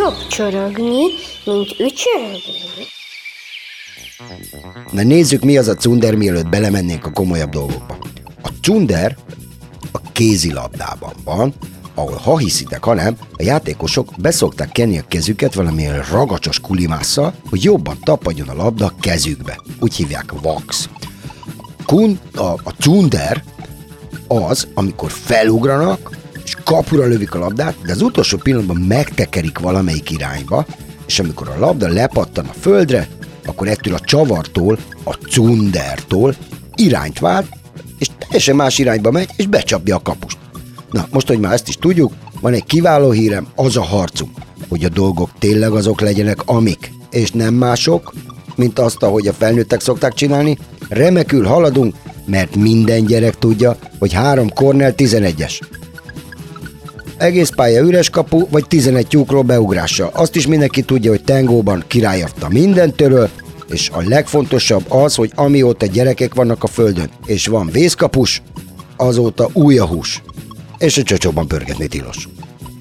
Jobb 0.00 0.26
csorogni, 0.28 1.02
mint 1.44 1.70
ücsörögni. 1.78 2.86
Na 4.92 5.02
nézzük, 5.02 5.42
mi 5.42 5.58
az 5.58 5.68
a 5.68 5.74
cunder, 5.74 6.14
mielőtt 6.14 6.48
belemennénk 6.48 7.06
a 7.06 7.10
komolyabb 7.10 7.50
dolgokba. 7.50 7.98
A 8.42 8.48
cunder 8.62 9.16
a 9.92 10.00
kézilabdában 10.12 11.12
van, 11.24 11.54
ahol 11.94 12.16
ha 12.16 12.38
hiszitek, 12.38 12.84
ha 12.84 12.94
nem, 12.94 13.16
a 13.36 13.42
játékosok 13.42 14.08
beszokták 14.18 14.72
kenni 14.72 14.98
a 14.98 15.04
kezüket 15.08 15.54
valamilyen 15.54 16.02
ragacsos 16.10 16.60
kulimásszal, 16.60 17.34
hogy 17.50 17.64
jobban 17.64 17.98
tapadjon 18.02 18.48
a 18.48 18.54
labda 18.54 18.86
a 18.86 18.94
kezükbe. 19.00 19.60
Úgy 19.80 19.94
hívják 19.94 20.32
wax. 20.42 20.88
Kun, 21.86 22.20
a, 22.34 22.42
a 22.42 22.74
cunder 22.78 23.44
az, 24.28 24.68
amikor 24.74 25.10
felugranak, 25.10 26.18
kapura 26.70 27.06
lövik 27.06 27.34
a 27.34 27.38
labdát, 27.38 27.74
de 27.84 27.92
az 27.92 28.02
utolsó 28.02 28.36
pillanatban 28.36 28.76
megtekerik 28.76 29.58
valamelyik 29.58 30.10
irányba, 30.10 30.66
és 31.06 31.18
amikor 31.18 31.48
a 31.48 31.58
labda 31.58 31.88
lepattan 31.88 32.46
a 32.46 32.52
földre, 32.60 33.08
akkor 33.46 33.68
ettől 33.68 33.94
a 33.94 34.00
csavartól, 34.00 34.78
a 35.04 35.12
cundertól 35.12 36.34
irányt 36.74 37.18
vált, 37.18 37.46
és 37.98 38.08
teljesen 38.18 38.56
más 38.56 38.78
irányba 38.78 39.10
megy, 39.10 39.30
és 39.36 39.46
becsapja 39.46 39.96
a 39.96 40.02
kapust. 40.02 40.38
Na, 40.90 41.06
most, 41.10 41.26
hogy 41.26 41.38
már 41.38 41.52
ezt 41.52 41.68
is 41.68 41.76
tudjuk, 41.76 42.12
van 42.40 42.52
egy 42.52 42.64
kiváló 42.64 43.10
hírem, 43.10 43.46
az 43.54 43.76
a 43.76 43.82
harcunk, 43.82 44.38
hogy 44.68 44.84
a 44.84 44.88
dolgok 44.88 45.30
tényleg 45.38 45.72
azok 45.72 46.00
legyenek, 46.00 46.42
amik, 46.44 46.92
és 47.10 47.30
nem 47.30 47.54
mások, 47.54 48.12
mint 48.56 48.78
azt, 48.78 49.02
ahogy 49.02 49.26
a 49.26 49.32
felnőttek 49.32 49.80
szokták 49.80 50.14
csinálni. 50.14 50.58
Remekül 50.88 51.46
haladunk, 51.46 51.94
mert 52.26 52.56
minden 52.56 53.04
gyerek 53.04 53.38
tudja, 53.38 53.76
hogy 53.98 54.12
három 54.12 54.52
Cornell 54.52 54.94
11-es. 54.96 55.60
Egész 57.20 57.48
pálya 57.48 57.82
üres 57.82 58.10
kapu, 58.10 58.46
vagy 58.50 58.66
11 58.66 59.06
tyúkról 59.06 59.42
beugrással. 59.42 60.10
Azt 60.14 60.36
is 60.36 60.46
mindenki 60.46 60.82
tudja, 60.82 61.10
hogy 61.10 61.24
tengóban 61.24 61.84
királyafta 61.86 62.48
minden 62.48 62.94
töröl, 62.94 63.30
és 63.68 63.90
a 63.92 64.00
legfontosabb 64.00 64.84
az, 64.92 65.14
hogy 65.14 65.32
amióta 65.34 65.86
gyerekek 65.86 66.34
vannak 66.34 66.62
a 66.62 66.66
földön, 66.66 67.10
és 67.26 67.46
van 67.46 67.68
vészkapus, 67.72 68.42
azóta 68.96 69.48
új 69.52 69.78
a 69.78 69.86
hús. 69.86 70.22
És 70.78 70.98
a 70.98 71.02
csocsóban 71.02 71.48
pörgetni 71.48 71.86
tilos. 71.86 72.28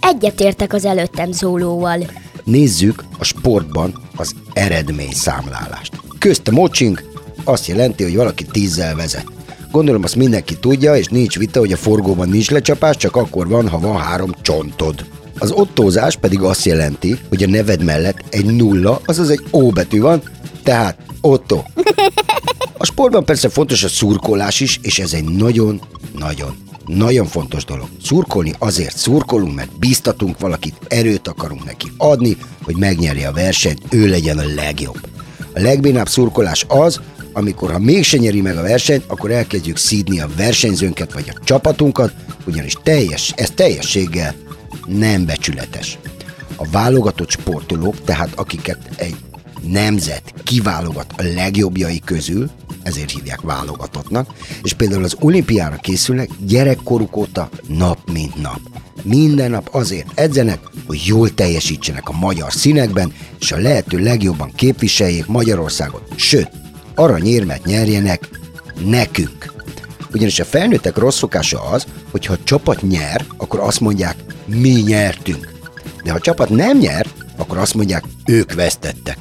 Egyetértek 0.01 0.73
az 0.73 0.85
előttem 0.85 1.31
szólóval. 1.31 1.99
Nézzük 2.43 3.03
a 3.17 3.23
sportban 3.23 3.93
az 4.15 4.31
eredményszámlálást. 4.53 6.01
Közt 6.19 6.47
a 6.47 6.51
mocsing 6.51 7.01
azt 7.43 7.67
jelenti, 7.67 8.03
hogy 8.03 8.15
valaki 8.15 8.43
tízzel 8.43 8.95
vezet. 8.95 9.38
Gondolom 9.71 10.03
azt 10.03 10.15
mindenki 10.15 10.57
tudja, 10.57 10.95
és 10.95 11.05
nincs 11.05 11.37
vita, 11.37 11.59
hogy 11.59 11.71
a 11.71 11.77
forgóban 11.77 12.29
nincs 12.29 12.51
lecsapás, 12.51 12.97
csak 12.97 13.15
akkor 13.15 13.47
van, 13.47 13.67
ha 13.69 13.79
van 13.79 13.97
három 13.97 14.33
csontod. 14.41 15.05
Az 15.37 15.51
ottózás 15.51 16.15
pedig 16.15 16.41
azt 16.41 16.65
jelenti, 16.65 17.19
hogy 17.29 17.43
a 17.43 17.47
neved 17.47 17.83
mellett 17.83 18.23
egy 18.29 18.45
nulla, 18.45 19.01
azaz 19.05 19.29
egy 19.29 19.43
ó 19.51 19.69
betű 19.69 19.99
van, 19.99 20.21
tehát 20.63 20.97
Otto. 21.21 21.63
A 22.77 22.85
sportban 22.85 23.25
persze 23.25 23.49
fontos 23.49 23.83
a 23.83 23.87
szurkolás 23.87 24.59
is, 24.59 24.79
és 24.81 24.99
ez 24.99 25.13
egy 25.13 25.23
nagyon, 25.23 25.81
nagyon, 26.85 27.25
fontos 27.25 27.65
dolog. 27.65 27.87
Szurkolni 28.03 28.53
azért 28.59 28.97
szurkolunk, 28.97 29.55
mert 29.55 29.79
bíztatunk 29.79 30.39
valakit, 30.39 30.75
erőt 30.87 31.27
akarunk 31.27 31.65
neki 31.65 31.91
adni, 31.97 32.37
hogy 32.63 32.77
megnyerje 32.77 33.27
a 33.27 33.33
versenyt, 33.33 33.81
ő 33.89 34.07
legyen 34.07 34.37
a 34.37 34.53
legjobb. 34.55 34.99
A 35.53 35.59
legbénább 35.59 36.07
szurkolás 36.07 36.65
az, 36.67 37.01
amikor 37.33 37.71
ha 37.71 37.79
mégse 37.79 38.17
nyeri 38.17 38.41
meg 38.41 38.57
a 38.57 38.61
versenyt, 38.61 39.03
akkor 39.07 39.31
elkezdjük 39.31 39.77
szídni 39.77 40.19
a 40.19 40.29
versenyzőnket 40.37 41.13
vagy 41.13 41.31
a 41.35 41.39
csapatunkat, 41.43 42.13
ugyanis 42.45 42.75
teljes, 42.83 43.33
ez 43.35 43.49
teljességgel 43.49 44.35
nem 44.85 45.25
becsületes. 45.25 45.97
A 46.55 46.67
válogatott 46.71 47.29
sportolók, 47.29 48.03
tehát 48.03 48.29
akiket 48.35 48.89
egy 48.95 49.15
nemzet 49.61 50.33
kiválogat 50.43 51.13
a 51.17 51.23
legjobbjai 51.23 52.01
közül, 52.05 52.49
ezért 52.83 53.11
hívják 53.11 53.41
válogatottnak, 53.41 54.33
és 54.63 54.73
például 54.73 55.03
az 55.03 55.15
olimpiára 55.19 55.75
készülnek 55.75 56.29
gyerekkoruk 56.45 57.15
óta 57.15 57.49
nap 57.67 58.11
mint 58.11 58.41
nap. 58.41 58.59
Minden 59.03 59.51
nap 59.51 59.69
azért 59.71 60.19
edzenek, 60.19 60.59
hogy 60.87 61.01
jól 61.05 61.33
teljesítsenek 61.33 62.09
a 62.09 62.17
magyar 62.17 62.53
színekben, 62.53 63.13
és 63.39 63.51
a 63.51 63.57
lehető 63.57 63.97
legjobban 63.97 64.51
képviseljék 64.55 65.25
Magyarországot, 65.25 66.13
sőt, 66.15 66.49
aranyérmet 66.99 67.65
nyerjenek 67.65 68.29
nekünk. 68.85 69.53
Ugyanis 70.13 70.39
a 70.39 70.45
felnőttek 70.45 70.97
rossz 70.97 71.17
szokása 71.17 71.61
az, 71.61 71.85
hogy 72.11 72.25
ha 72.25 72.33
a 72.33 72.43
csapat 72.43 72.81
nyer, 72.81 73.25
akkor 73.37 73.59
azt 73.59 73.79
mondják, 73.79 74.15
mi 74.45 74.69
nyertünk. 74.69 75.53
De 76.03 76.09
ha 76.09 76.15
a 76.15 76.21
csapat 76.21 76.49
nem 76.49 76.77
nyer, 76.77 77.07
akkor 77.37 77.57
azt 77.57 77.73
mondják, 77.73 78.03
ők 78.25 78.53
vesztettek. 78.53 79.17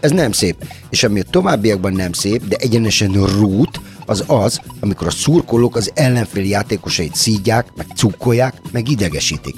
Ez 0.00 0.10
nem 0.10 0.32
szép, 0.32 0.64
és 0.90 1.02
ami 1.02 1.20
a 1.20 1.24
továbbiakban 1.30 1.92
nem 1.92 2.12
szép, 2.12 2.46
de 2.46 2.56
egyenesen 2.56 3.12
rút, 3.12 3.80
az 4.06 4.24
az, 4.26 4.60
amikor 4.80 5.06
a 5.06 5.10
szurkolók 5.10 5.76
az 5.76 5.90
ellenfél 5.94 6.44
játékosait 6.44 7.14
szídják, 7.14 7.66
meg 7.76 7.86
cukkolják, 7.96 8.54
meg 8.72 8.88
idegesítik. 8.88 9.56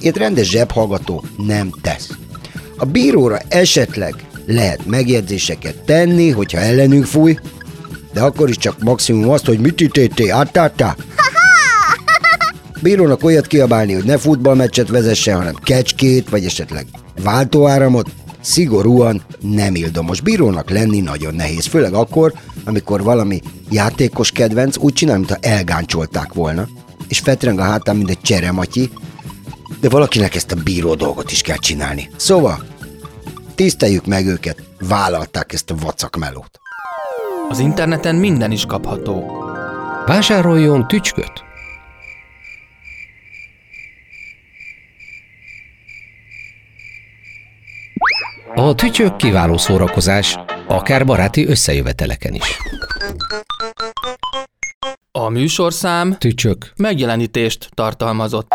Ilyet 0.00 0.16
rendes 0.16 0.48
zsebhallgató 0.48 1.24
nem 1.36 1.70
tesz. 1.82 2.10
A 2.76 2.84
bíróra 2.84 3.38
esetleg 3.48 4.14
lehet 4.50 4.86
megjegyzéseket 4.86 5.76
tenni, 5.84 6.30
hogyha 6.30 6.58
ellenünk 6.58 7.04
fúj, 7.04 7.38
de 8.12 8.20
akkor 8.20 8.48
is 8.48 8.56
csak 8.56 8.82
maximum 8.82 9.28
azt, 9.28 9.46
hogy 9.46 9.58
mit 9.58 9.80
ütöttél, 9.80 10.34
áttártál? 10.34 10.96
Bírónak 12.82 13.24
olyat 13.24 13.46
kiabálni, 13.46 13.92
hogy 13.92 14.04
ne 14.04 14.18
futballmeccset 14.18 14.88
vezessen, 14.88 15.36
hanem 15.36 15.54
kecskét, 15.54 16.28
vagy 16.28 16.44
esetleg 16.44 16.86
váltóáramot, 17.22 18.10
szigorúan 18.40 19.22
nem 19.40 19.74
ildomos. 19.74 20.20
Bírónak 20.20 20.70
lenni 20.70 21.00
nagyon 21.00 21.34
nehéz, 21.34 21.66
főleg 21.66 21.94
akkor, 21.94 22.32
amikor 22.64 23.02
valami 23.02 23.40
játékos 23.70 24.30
kedvenc 24.30 24.76
úgy 24.76 24.92
csinál, 24.92 25.16
mintha 25.16 25.36
elgáncsolták 25.40 26.32
volna, 26.32 26.68
és 27.08 27.18
fetreng 27.18 27.58
a 27.58 27.62
hátán, 27.62 27.96
mint 27.96 28.10
egy 28.10 28.20
cserematyi, 28.20 28.90
de 29.80 29.88
valakinek 29.88 30.34
ezt 30.34 30.52
a 30.52 30.56
bíró 30.64 30.94
dolgot 30.94 31.30
is 31.30 31.40
kell 31.40 31.56
csinálni. 31.56 32.10
Szóval, 32.16 32.69
tiszteljük 33.60 34.06
meg 34.06 34.26
őket, 34.26 34.62
vállalták 34.78 35.52
ezt 35.52 35.70
a 35.70 35.74
vacakmelót. 35.74 36.60
Az 37.48 37.58
interneten 37.58 38.14
minden 38.14 38.50
is 38.50 38.66
kapható. 38.66 39.44
Vásároljon 40.06 40.88
tücsköt! 40.88 41.32
A 48.54 48.74
tücsök 48.74 49.16
kiváló 49.16 49.56
szórakozás, 49.56 50.38
akár 50.66 51.06
baráti 51.06 51.46
összejöveteleken 51.46 52.34
is. 52.34 52.58
A 55.12 55.28
műsorszám 55.28 56.18
Tücsök. 56.18 56.72
megjelenítést 56.76 57.68
tartalmazott. 57.74 58.54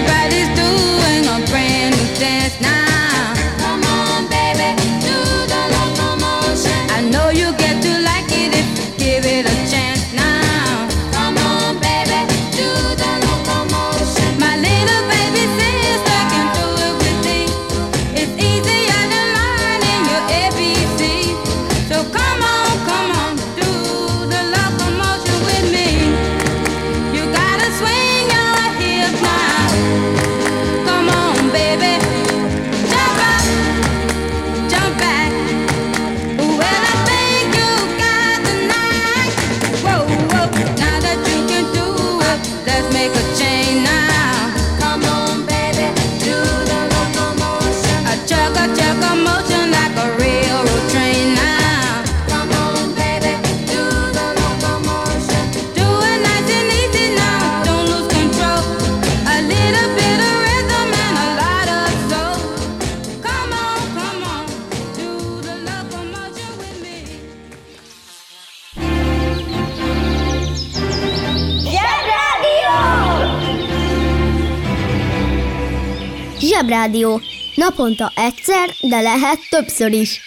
Zsebrádió. 76.71 77.21
Naponta 77.55 78.11
egyszer, 78.15 78.69
de 78.81 79.01
lehet 79.01 79.39
többször 79.49 79.91
is. 79.91 80.21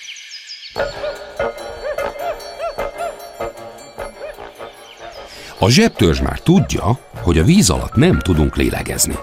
A 5.58 5.70
zsebtörzs 5.70 6.20
már 6.20 6.38
tudja, 6.38 6.98
hogy 7.22 7.38
a 7.38 7.44
víz 7.44 7.70
alatt 7.70 7.94
nem 7.94 8.18
tudunk 8.18 8.56
lélegezni. 8.56 9.14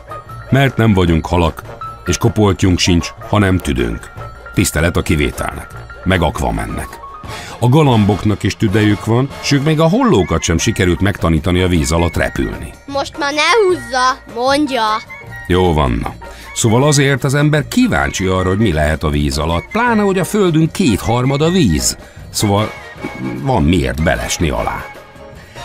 Mert 0.49 0.77
nem 0.77 0.93
vagyunk 0.93 1.25
halak, 1.25 1.61
és 2.05 2.17
kopoltyunk 2.17 2.79
sincs, 2.79 3.07
ha 3.29 3.39
nem 3.39 3.57
tüdőnk. 3.57 4.11
Tisztelet 4.53 4.97
a 4.97 5.01
kivételnek, 5.01 5.67
meg 6.03 6.21
akvamennek. 6.21 6.87
A 7.59 7.69
galamboknak 7.69 8.43
is 8.43 8.55
tüdejük 8.55 9.05
van, 9.05 9.29
sőt 9.43 9.63
még 9.63 9.79
a 9.79 9.89
hollókat 9.89 10.41
sem 10.41 10.57
sikerült 10.57 10.99
megtanítani 10.99 11.61
a 11.61 11.67
víz 11.67 11.91
alatt 11.91 12.15
repülni. 12.15 12.73
Most 12.85 13.17
már 13.17 13.33
ne 13.33 13.51
húzza, 13.65 14.17
mondja. 14.35 14.83
Jó 15.47 15.73
van, 15.73 15.91
na. 15.91 16.13
Szóval 16.61 16.83
azért 16.83 17.23
az 17.23 17.33
ember 17.33 17.67
kíváncsi 17.67 18.25
arra, 18.25 18.47
hogy 18.47 18.57
mi 18.57 18.71
lehet 18.71 19.03
a 19.03 19.09
víz 19.09 19.37
alatt, 19.37 19.67
pláne, 19.71 20.01
hogy 20.01 20.19
a 20.19 20.23
földünk 20.23 20.71
kétharmada 20.71 21.49
víz. 21.49 21.97
Szóval 22.29 22.71
van 23.41 23.63
miért 23.63 24.03
belesni 24.03 24.49
alá. 24.49 24.85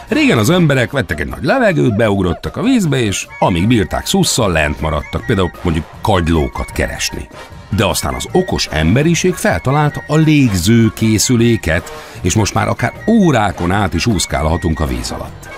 Régen 0.09 0.39
az 0.39 0.51
emberek 0.51 0.91
vettek 0.91 1.21
egy 1.21 1.27
nagy 1.29 1.43
levegőt, 1.43 1.97
beugrottak 1.97 2.57
a 2.57 2.63
vízbe, 2.63 3.03
és 3.03 3.27
amíg 3.39 3.67
bírták 3.67 4.07
szusszal, 4.07 4.53
lent 4.53 4.81
maradtak, 4.81 5.27
például 5.27 5.51
mondjuk 5.63 5.85
kagylókat 6.01 6.71
keresni. 6.73 7.29
De 7.77 7.85
aztán 7.85 8.15
az 8.15 8.29
okos 8.33 8.67
emberiség 8.67 9.35
feltalálta 9.35 10.03
a 10.07 10.17
légző 10.17 10.93
készüléket, 10.95 11.93
és 12.21 12.35
most 12.35 12.55
már 12.55 12.69
akár 12.69 12.93
órákon 13.07 13.71
át 13.71 13.95
is 13.95 14.07
úszkálhatunk 14.07 14.81
a 14.81 14.87
víz 14.87 15.11
alatt. 15.11 15.49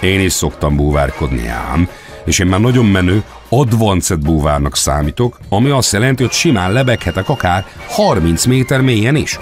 Én 0.00 0.20
is 0.20 0.32
szoktam 0.32 0.76
búvárkodni 0.76 1.48
ám, 1.48 1.88
és 2.24 2.38
én 2.38 2.46
már 2.46 2.60
nagyon 2.60 2.86
menő 2.86 3.22
advanced 3.54 4.18
búvárnak 4.18 4.76
számítok, 4.76 5.38
ami 5.48 5.70
azt 5.70 5.92
jelenti, 5.92 6.22
hogy 6.22 6.32
simán 6.32 6.72
lebeghetek 6.72 7.28
akár 7.28 7.64
30 7.88 8.44
méter 8.44 8.80
mélyen 8.80 9.16
is. 9.16 9.38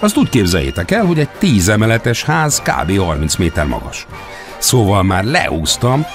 Azt 0.00 0.16
úgy 0.16 0.28
képzeljétek 0.28 0.90
el, 0.90 1.04
hogy 1.04 1.18
egy 1.18 1.28
10 1.38 1.68
emeletes 1.68 2.24
ház 2.24 2.62
kb. 2.62 2.98
30 2.98 3.36
méter 3.36 3.66
magas. 3.66 4.06
Szóval 4.58 5.02
már 5.02 5.24
leúztam 5.24 6.06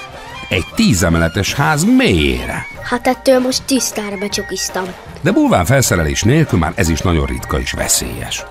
egy 0.48 0.64
10 0.74 1.02
emeletes 1.02 1.54
ház 1.54 1.84
mélyére. 1.84 2.66
Hát 2.82 3.06
ettől 3.06 3.38
most 3.38 3.62
tisztára 3.62 4.16
becsukiztam. 4.16 4.84
De 5.20 5.32
bulván 5.32 5.64
felszerelés 5.64 6.22
nélkül 6.22 6.58
már 6.58 6.72
ez 6.74 6.88
is 6.88 7.00
nagyon 7.00 7.26
ritka 7.26 7.60
és 7.60 7.72
veszélyes. 7.72 8.44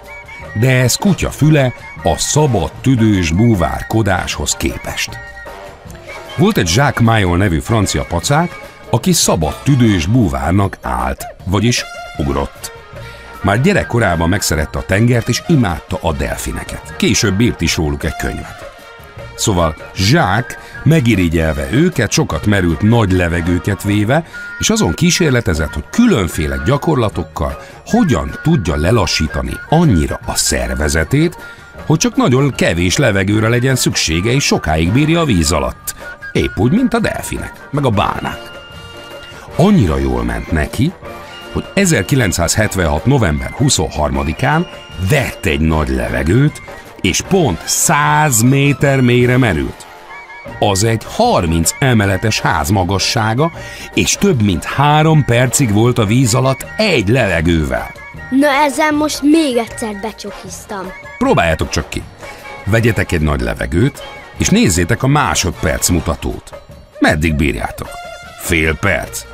De 0.60 0.69
ez 0.69 0.95
kutya 0.95 1.29
füle 1.29 1.73
a 2.03 2.17
szabad 2.17 2.71
tüdős 2.82 3.32
búvárkodáshoz 3.32 4.56
képest. 4.56 5.19
Volt 6.38 6.58
egy 6.58 6.71
Jacques 6.75 7.08
Mayol 7.08 7.38
nevű 7.38 7.60
francia 7.60 8.03
pacák, 8.03 8.62
aki 8.93 9.12
szabad 9.12 9.56
tüdős 9.63 10.06
búvárnak 10.06 10.77
állt, 10.82 11.25
vagyis 11.45 11.84
ugrott. 12.17 12.71
Már 13.41 13.62
gyerekkorában 13.62 14.29
megszerette 14.29 14.79
a 14.79 14.86
tengert 14.86 15.29
és 15.29 15.43
imádta 15.47 15.97
a 16.01 16.13
delfineket. 16.13 16.95
Később 16.97 17.39
írt 17.39 17.62
is 17.62 17.77
róluk 17.77 18.03
egy 18.03 18.15
könyvet. 18.15 18.71
Szóval 19.36 19.75
Jacques 19.95 20.58
megirigyelve 20.84 21.67
őket, 21.71 22.12
sokat 22.12 22.45
merült 22.45 22.82
nagy 22.82 23.12
levegőket 23.12 23.84
véve, 23.84 24.25
és 24.60 24.69
azon 24.69 24.93
kísérletezett, 24.93 25.73
hogy 25.73 25.86
különféle 25.89 26.62
gyakorlatokkal 26.65 27.60
hogyan 27.86 28.39
tudja 28.43 28.75
lelassítani 28.75 29.53
annyira 29.69 30.19
a 30.25 30.36
szervezetét, 30.36 31.38
hogy 31.86 31.97
csak 31.97 32.15
nagyon 32.15 32.51
kevés 32.51 32.97
levegőre 32.97 33.47
legyen 33.47 33.75
szüksége, 33.75 34.32
és 34.32 34.43
sokáig 34.43 34.91
bírja 34.91 35.19
a 35.19 35.25
víz 35.25 35.51
alatt. 35.51 35.95
Épp 36.32 36.58
úgy, 36.58 36.71
mint 36.71 36.93
a 36.93 36.99
delfinek, 36.99 37.67
meg 37.71 37.86
a 37.86 37.89
bálnák. 37.89 38.53
Annyira 39.56 39.98
jól 39.98 40.24
ment 40.24 40.52
neki, 40.52 40.92
hogy 41.52 41.66
1976. 41.74 43.06
november 43.06 43.56
23-án 43.60 44.66
vett 45.10 45.46
egy 45.46 45.60
nagy 45.60 45.89
levegőt, 45.89 46.62
és 47.02 47.22
pont 47.22 47.62
100 47.66 48.42
méter 48.42 49.02
mélyre 49.02 49.38
merült. 49.38 49.86
Az 50.60 50.84
egy 50.84 51.02
30 51.06 51.72
emeletes 51.80 52.39
ház 52.39 52.70
magassága, 52.70 53.52
és 53.94 54.13
több 54.13 54.42
mint 54.42 54.63
három 54.63 55.26
percig 55.26 55.74
volt 55.74 55.98
a 55.98 56.06
víz 56.06 56.34
alatt 56.34 56.66
egy 56.78 57.08
levegővel. 57.08 57.92
Na 58.30 58.48
ezzel 58.48 58.92
most 58.92 59.22
még 59.22 59.58
egyszer 59.58 60.00
becsukiztam. 60.02 60.92
Próbáljátok 61.18 61.70
csak 61.70 61.89
ki. 61.89 62.04
Vegyetek 62.66 63.12
egy 63.12 63.22
nagy 63.22 63.42
levegőt, 63.42 64.04
és 64.38 64.50
nézzétek 64.50 65.04
a 65.04 65.08
másodperc 65.08 65.89
mutatót. 65.89 66.54
Meddig 67.00 67.36
bírjátok? 67.36 67.88
Fél 68.42 68.76
perc? 68.76 69.33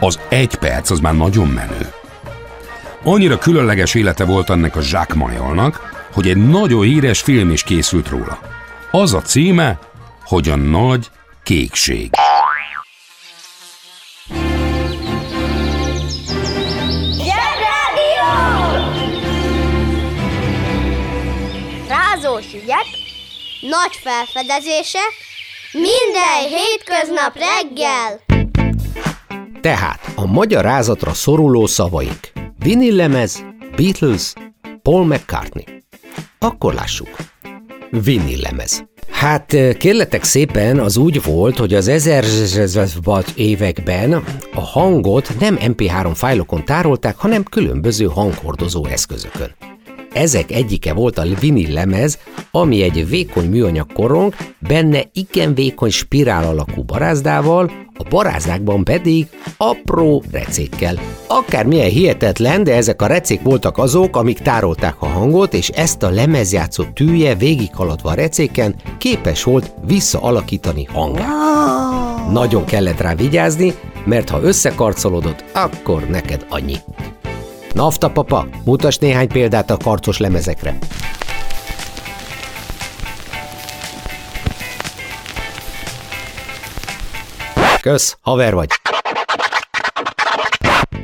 Az 0.00 0.20
egy 0.28 0.54
perc 0.54 0.90
az 0.90 1.00
már 1.00 1.14
nagyon 1.14 1.48
menő. 1.48 1.92
Annyira 3.02 3.38
különleges 3.38 3.94
élete 3.94 4.24
volt 4.24 4.50
ennek 4.50 4.76
a 4.76 4.80
Jacques 4.82 5.16
Mayolnak, 5.16 6.06
hogy 6.12 6.28
egy 6.28 6.36
nagyon 6.36 6.82
híres 6.82 7.20
film 7.20 7.50
is 7.50 7.62
készült 7.62 8.08
róla. 8.08 8.38
Az 8.90 9.14
a 9.14 9.20
címe, 9.22 9.78
hogy 10.24 10.48
a 10.48 10.56
nagy 10.56 11.10
kékség. 11.42 12.10
Zsebrádió! 17.16 18.32
Rázós 21.88 22.46
ügyek, 22.54 22.86
Nagy 23.60 24.00
felfedezések, 24.02 25.12
minden 25.72 26.48
hétköznap 26.48 27.38
reggel. 27.38 28.33
Tehát 29.64 30.12
a 30.14 30.26
magyarázatra 30.26 31.12
szoruló 31.12 31.66
szavaink. 31.66 32.32
Vinillemez, 32.58 33.44
Beatles, 33.76 34.32
Paul 34.82 35.06
McCartney. 35.06 35.64
Akkor 36.38 36.74
lássuk. 36.74 37.08
Vinillemez. 37.90 38.84
Hát 39.10 39.56
kérletek 39.78 40.24
szépen, 40.24 40.78
az 40.78 40.96
úgy 40.96 41.22
volt, 41.22 41.58
hogy 41.58 41.74
az 41.74 41.88
1000 41.88 42.24
években 43.36 44.12
a 44.54 44.60
hangot 44.60 45.34
nem 45.40 45.56
MP3 45.60 46.10
fájlokon 46.14 46.64
tárolták, 46.64 47.16
hanem 47.16 47.42
különböző 47.42 48.06
hanghordozó 48.06 48.86
eszközökön. 48.86 49.54
Ezek 50.14 50.50
egyike 50.50 50.92
volt 50.92 51.18
a 51.18 51.24
vinil 51.40 51.72
lemez, 51.72 52.18
ami 52.50 52.82
egy 52.82 53.08
vékony 53.08 53.48
műanyag 53.48 53.92
korong, 53.92 54.34
benne 54.58 55.02
igen 55.12 55.54
vékony 55.54 55.90
spirál 55.90 56.44
alakú 56.44 56.82
barázdával, 56.82 57.70
a 57.98 58.08
barázdákban 58.08 58.84
pedig 58.84 59.26
apró 59.56 60.22
recékkel. 60.32 60.98
Akármilyen 61.26 61.90
hihetetlen, 61.90 62.64
de 62.64 62.74
ezek 62.74 63.02
a 63.02 63.06
recék 63.06 63.42
voltak 63.42 63.78
azok, 63.78 64.16
amik 64.16 64.38
tárolták 64.38 64.96
a 64.98 65.06
hangot, 65.06 65.54
és 65.54 65.68
ezt 65.68 66.02
a 66.02 66.10
lemezjátszó 66.10 66.84
tűje 66.94 67.34
végighaladva 67.34 68.10
a 68.10 68.14
recéken 68.14 68.74
képes 68.98 69.42
volt 69.42 69.74
visszaalakítani 69.86 70.84
hangát. 70.84 72.32
Nagyon 72.32 72.64
kellett 72.64 73.00
rá 73.00 73.14
vigyázni, 73.14 73.74
mert 74.04 74.28
ha 74.28 74.42
összekarcolodott, 74.42 75.44
akkor 75.52 76.02
neked 76.08 76.46
annyi. 76.48 76.76
Nafta 77.74 78.10
papa, 78.10 78.46
mutas 78.64 78.98
néhány 78.98 79.28
példát 79.28 79.70
a 79.70 79.76
karcos 79.76 80.18
lemezekre. 80.18 80.78
Kösz, 87.80 88.18
haver 88.20 88.54
vagy. 88.54 88.68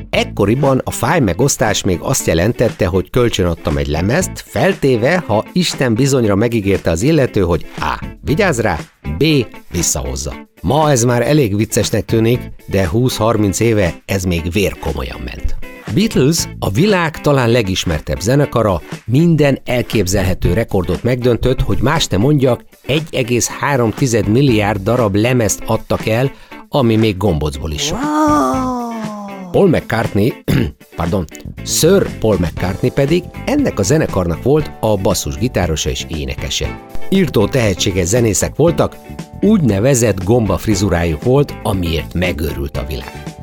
Ekkoriban 0.09 0.81
a 0.83 0.91
fáj 0.91 1.19
megosztás 1.19 1.83
még 1.83 1.99
azt 2.01 2.27
jelentette, 2.27 2.85
hogy 2.85 3.09
kölcsönadtam 3.09 3.77
egy 3.77 3.87
lemezt, 3.87 4.43
feltéve, 4.45 5.23
ha 5.27 5.45
Isten 5.53 5.93
bizonyra 5.93 6.35
megígérte 6.35 6.89
az 6.89 7.01
illető, 7.01 7.41
hogy 7.41 7.65
A. 7.79 8.05
Vigyázz 8.21 8.59
rá, 8.59 8.79
B. 9.17 9.23
Visszahozza. 9.71 10.33
Ma 10.61 10.91
ez 10.91 11.03
már 11.03 11.21
elég 11.27 11.55
viccesnek 11.55 12.05
tűnik, 12.05 12.39
de 12.65 12.89
20-30 12.93 13.59
éve 13.59 13.93
ez 14.05 14.23
még 14.23 14.51
vérkomolyan 14.51 15.19
ment. 15.19 15.60
Beatles 15.93 16.47
a 16.59 16.69
világ 16.69 17.21
talán 17.21 17.49
legismertebb 17.49 18.19
zenekara, 18.19 18.81
minden 19.05 19.59
elképzelhető 19.65 20.53
rekordot 20.53 21.03
megdöntött, 21.03 21.61
hogy 21.61 21.77
más 21.81 22.07
ne 22.07 22.17
mondjak, 22.17 22.63
1,3 22.87 24.27
milliárd 24.27 24.81
darab 24.83 25.15
lemezt 25.15 25.63
adtak 25.65 26.05
el, 26.05 26.31
ami 26.69 26.95
még 26.95 27.17
gombocból 27.17 27.71
is 27.71 27.81
sok. 27.81 27.99
Paul 29.51 29.69
McCartney, 29.69 30.33
pardon, 30.95 31.25
Sir 31.65 32.17
Paul 32.19 32.37
McCartney 32.39 32.91
pedig 32.91 33.23
ennek 33.45 33.79
a 33.79 33.83
zenekarnak 33.83 34.43
volt 34.43 34.71
a 34.79 34.97
basszusgitárosa 34.97 35.89
és 35.89 36.05
énekese. 36.07 36.79
Írtó 37.09 37.47
tehetséges 37.47 38.07
zenészek 38.07 38.55
voltak, 38.55 38.95
úgynevezett 39.41 40.23
gomba 40.23 40.57
frizurájuk 40.57 41.23
volt, 41.23 41.53
amiért 41.63 42.13
megőrült 42.13 42.77
a 42.77 42.85
világ. 42.87 43.40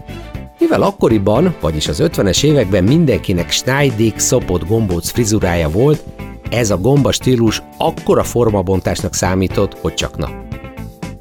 Mivel 0.58 0.82
akkoriban, 0.82 1.56
vagyis 1.60 1.88
az 1.88 2.02
50-es 2.02 2.44
években 2.44 2.84
mindenkinek 2.84 3.50
Schneidig 3.50 4.18
szopott 4.18 4.66
gombóc 4.66 5.10
frizurája 5.10 5.68
volt, 5.68 6.04
ez 6.50 6.70
a 6.70 6.78
gomba 6.78 7.12
stílus 7.12 7.62
akkora 7.76 8.22
formabontásnak 8.22 9.14
számított, 9.14 9.78
hogy 9.78 9.94
csak 9.94 10.16
na. 10.16 10.28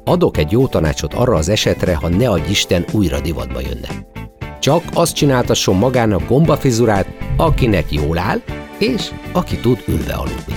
Adok 0.04 0.36
egy 0.36 0.52
jó 0.52 0.66
tanácsot 0.66 1.14
arra 1.14 1.36
az 1.36 1.48
esetre, 1.48 1.94
ha 1.94 2.08
ne 2.08 2.30
adj 2.30 2.50
Isten 2.50 2.84
újra 2.92 3.20
divatba 3.20 3.60
jönne. 3.60 3.88
Csak 4.60 4.82
azt 4.92 5.14
csináltasson 5.14 5.76
magának 5.76 6.26
gombafrizurát, 6.26 7.06
akinek 7.36 7.92
jól 7.92 8.18
áll, 8.18 8.40
és 8.78 9.10
aki 9.32 9.56
tud 9.56 9.82
ülve 9.86 10.12
aludni. 10.12 10.54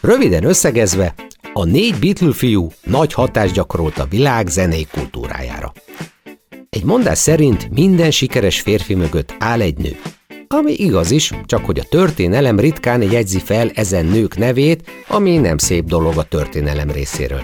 Röviden 0.00 0.44
összegezve, 0.44 1.14
a 1.52 1.64
négy 1.64 1.98
Beatle 1.98 2.32
fiú 2.32 2.68
nagy 2.84 3.12
hatást 3.12 3.54
gyakorolt 3.54 3.98
a 3.98 4.06
világ 4.06 4.48
zenei 4.48 4.86
kultúrájára. 4.92 5.72
Egy 6.76 6.84
mondás 6.84 7.18
szerint 7.18 7.68
minden 7.70 8.10
sikeres 8.10 8.60
férfi 8.60 8.94
mögött 8.94 9.34
áll 9.38 9.60
egy 9.60 9.76
nő. 9.78 9.96
Ami 10.48 10.72
igaz 10.72 11.10
is, 11.10 11.32
csak 11.44 11.64
hogy 11.64 11.78
a 11.78 11.84
történelem 11.88 12.60
ritkán 12.60 13.02
jegyzi 13.02 13.38
fel 13.38 13.70
ezen 13.74 14.06
nők 14.06 14.36
nevét, 14.36 14.90
ami 15.08 15.36
nem 15.36 15.58
szép 15.58 15.84
dolog 15.84 16.18
a 16.18 16.22
történelem 16.22 16.90
részéről. 16.90 17.42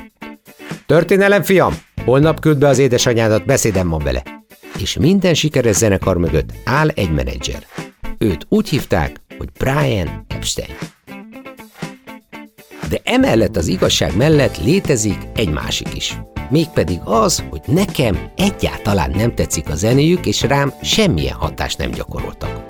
Történelem, 0.86 1.42
fiam! 1.42 1.74
Holnap 2.04 2.40
küld 2.40 2.58
be 2.58 2.68
az 2.68 2.78
édesanyádat, 2.78 3.44
beszédem 3.44 3.88
van 3.88 4.02
vele. 4.02 4.22
és 4.78 4.96
minden 4.96 5.34
sikeres 5.34 5.76
zenekar 5.76 6.16
mögött 6.16 6.50
áll 6.64 6.88
egy 6.88 7.12
menedzser. 7.12 7.66
Őt 8.18 8.46
úgy 8.48 8.68
hívták, 8.68 9.16
hogy 9.38 9.48
Brian 9.58 10.24
Epstein. 10.28 10.76
De 12.92 13.00
emellett 13.04 13.56
az 13.56 13.66
igazság 13.66 14.16
mellett 14.16 14.64
létezik 14.64 15.18
egy 15.34 15.50
másik 15.50 15.94
is. 15.94 16.18
Mégpedig 16.50 17.00
az, 17.04 17.44
hogy 17.50 17.60
nekem 17.66 18.18
egyáltalán 18.36 19.10
nem 19.10 19.34
tetszik 19.34 19.68
a 19.68 19.74
zenéjük, 19.74 20.26
és 20.26 20.42
rám 20.42 20.72
semmilyen 20.82 21.34
hatást 21.34 21.78
nem 21.78 21.90
gyakoroltak. 21.90 22.64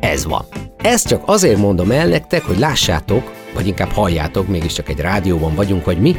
Ez 0.00 0.26
van. 0.26 0.44
Ezt 0.82 1.08
csak 1.08 1.22
azért 1.26 1.58
mondom 1.58 1.90
el 1.90 2.06
nektek, 2.06 2.42
hogy 2.42 2.58
lássátok, 2.58 3.32
vagy 3.54 3.66
inkább 3.66 3.90
halljátok, 3.90 4.48
mégiscsak 4.48 4.88
egy 4.88 4.98
rádióban 4.98 5.54
vagyunk, 5.54 5.84
vagy 5.84 6.00
mi, 6.00 6.16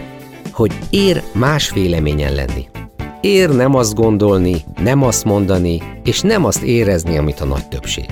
hogy 0.52 0.72
ér 0.90 1.24
más 1.34 1.72
véleményen 1.72 2.34
lenni. 2.34 2.70
Ér 3.22 3.50
nem 3.50 3.76
azt 3.76 3.94
gondolni, 3.96 4.66
nem 4.84 5.04
azt 5.04 5.24
mondani, 5.24 5.82
és 6.04 6.22
nem 6.22 6.46
azt 6.46 6.62
érezni, 6.62 7.18
amit 7.18 7.40
a 7.40 7.46
nagy 7.46 7.68
többség. 7.68 8.06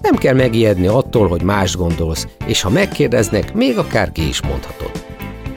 Nem 0.00 0.14
kell 0.14 0.34
megijedni 0.34 0.86
attól, 0.86 1.28
hogy 1.28 1.42
más 1.42 1.76
gondolsz, 1.76 2.26
és 2.46 2.62
ha 2.62 2.70
megkérdeznek, 2.70 3.54
még 3.54 3.78
akár 3.78 4.12
ki 4.12 4.28
is 4.28 4.42
mondhatod. 4.42 4.90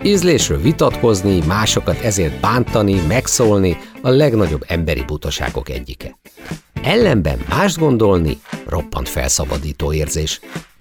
Ízlésről 0.04 0.62
vitatkozni, 0.62 1.40
másokat 1.48 2.00
ezért 2.00 2.40
bántani, 2.40 3.02
megszólni 3.08 3.78
a 4.02 4.10
legnagyobb 4.10 4.64
emberi 4.68 5.04
butaságok 5.08 5.70
egyike. 5.70 6.18
Ellenben 6.84 7.40
más 7.50 7.78
gondolni 7.78 8.40
roppant 8.68 9.10
felszabadító 9.10 9.94
érzés. 9.94 10.40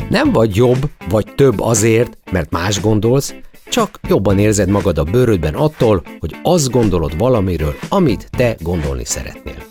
Nem 0.08 0.32
vagy 0.32 0.56
jobb, 0.56 0.90
vagy 1.08 1.34
több 1.34 1.60
azért, 1.60 2.18
mert 2.30 2.50
más 2.50 2.80
gondolsz, 2.80 3.34
csak 3.68 4.00
jobban 4.08 4.38
érzed 4.38 4.68
magad 4.68 4.98
a 4.98 5.04
bőrödben 5.04 5.54
attól, 5.54 6.02
hogy 6.20 6.36
azt 6.42 6.70
gondolod 6.70 7.18
valamiről, 7.18 7.74
amit 7.88 8.28
te 8.36 8.56
gondolni 8.60 9.04
szeretnél. 9.04 9.62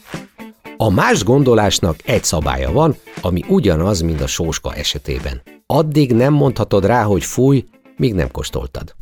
A 0.77 0.89
más 0.89 1.23
gondolásnak 1.23 1.95
egy 2.05 2.23
szabálya 2.23 2.71
van, 2.71 2.95
ami 3.21 3.43
ugyanaz, 3.47 4.01
mint 4.01 4.21
a 4.21 4.27
sóska 4.27 4.73
esetében. 4.73 5.41
Addig 5.65 6.13
nem 6.13 6.33
mondhatod 6.33 6.85
rá, 6.85 7.03
hogy 7.03 7.23
fúj, 7.23 7.63
míg 7.97 8.13
nem 8.13 8.31
kóstoltad. 8.31 8.95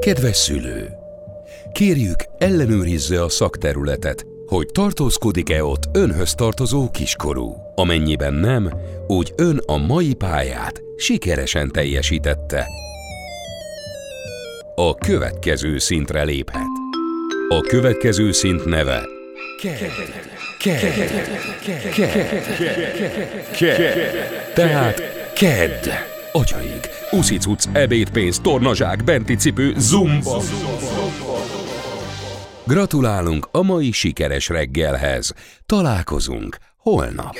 Kedves 0.00 0.36
szülő! 0.36 0.88
Kérjük, 1.72 2.24
ellenőrizze 2.38 3.22
a 3.22 3.28
szakterületet, 3.28 4.26
hogy 4.46 4.66
tartózkodik-e 4.72 5.64
ott 5.64 5.88
önhöz 5.92 6.34
tartozó 6.34 6.90
kiskorú. 6.90 7.54
Amennyiben 7.74 8.34
nem, 8.34 8.70
úgy 9.06 9.32
ön 9.36 9.60
a 9.66 9.76
mai 9.76 10.14
pályát 10.14 10.82
sikeresen 10.96 11.70
teljesítette. 11.70 12.66
A 14.74 14.94
következő 14.94 15.78
szintre 15.78 16.22
léphet. 16.22 16.68
A 17.48 17.60
következő 17.60 18.32
szint 18.32 18.64
neve 18.64 19.08
Tehát 24.54 25.02
KED. 25.34 25.90
Atyaik, 26.32 26.88
uszicuc, 27.10 27.64
ebédpénz, 27.72 28.38
tornazsák, 28.38 29.04
benti 29.04 29.34
cipő, 29.34 29.74
zumba. 29.76 30.42
Gratulálunk 32.66 33.48
a 33.50 33.62
mai 33.62 33.90
sikeres 33.92 34.48
reggelhez. 34.48 35.32
Találkozunk 35.66 36.56
holnap. 36.76 37.36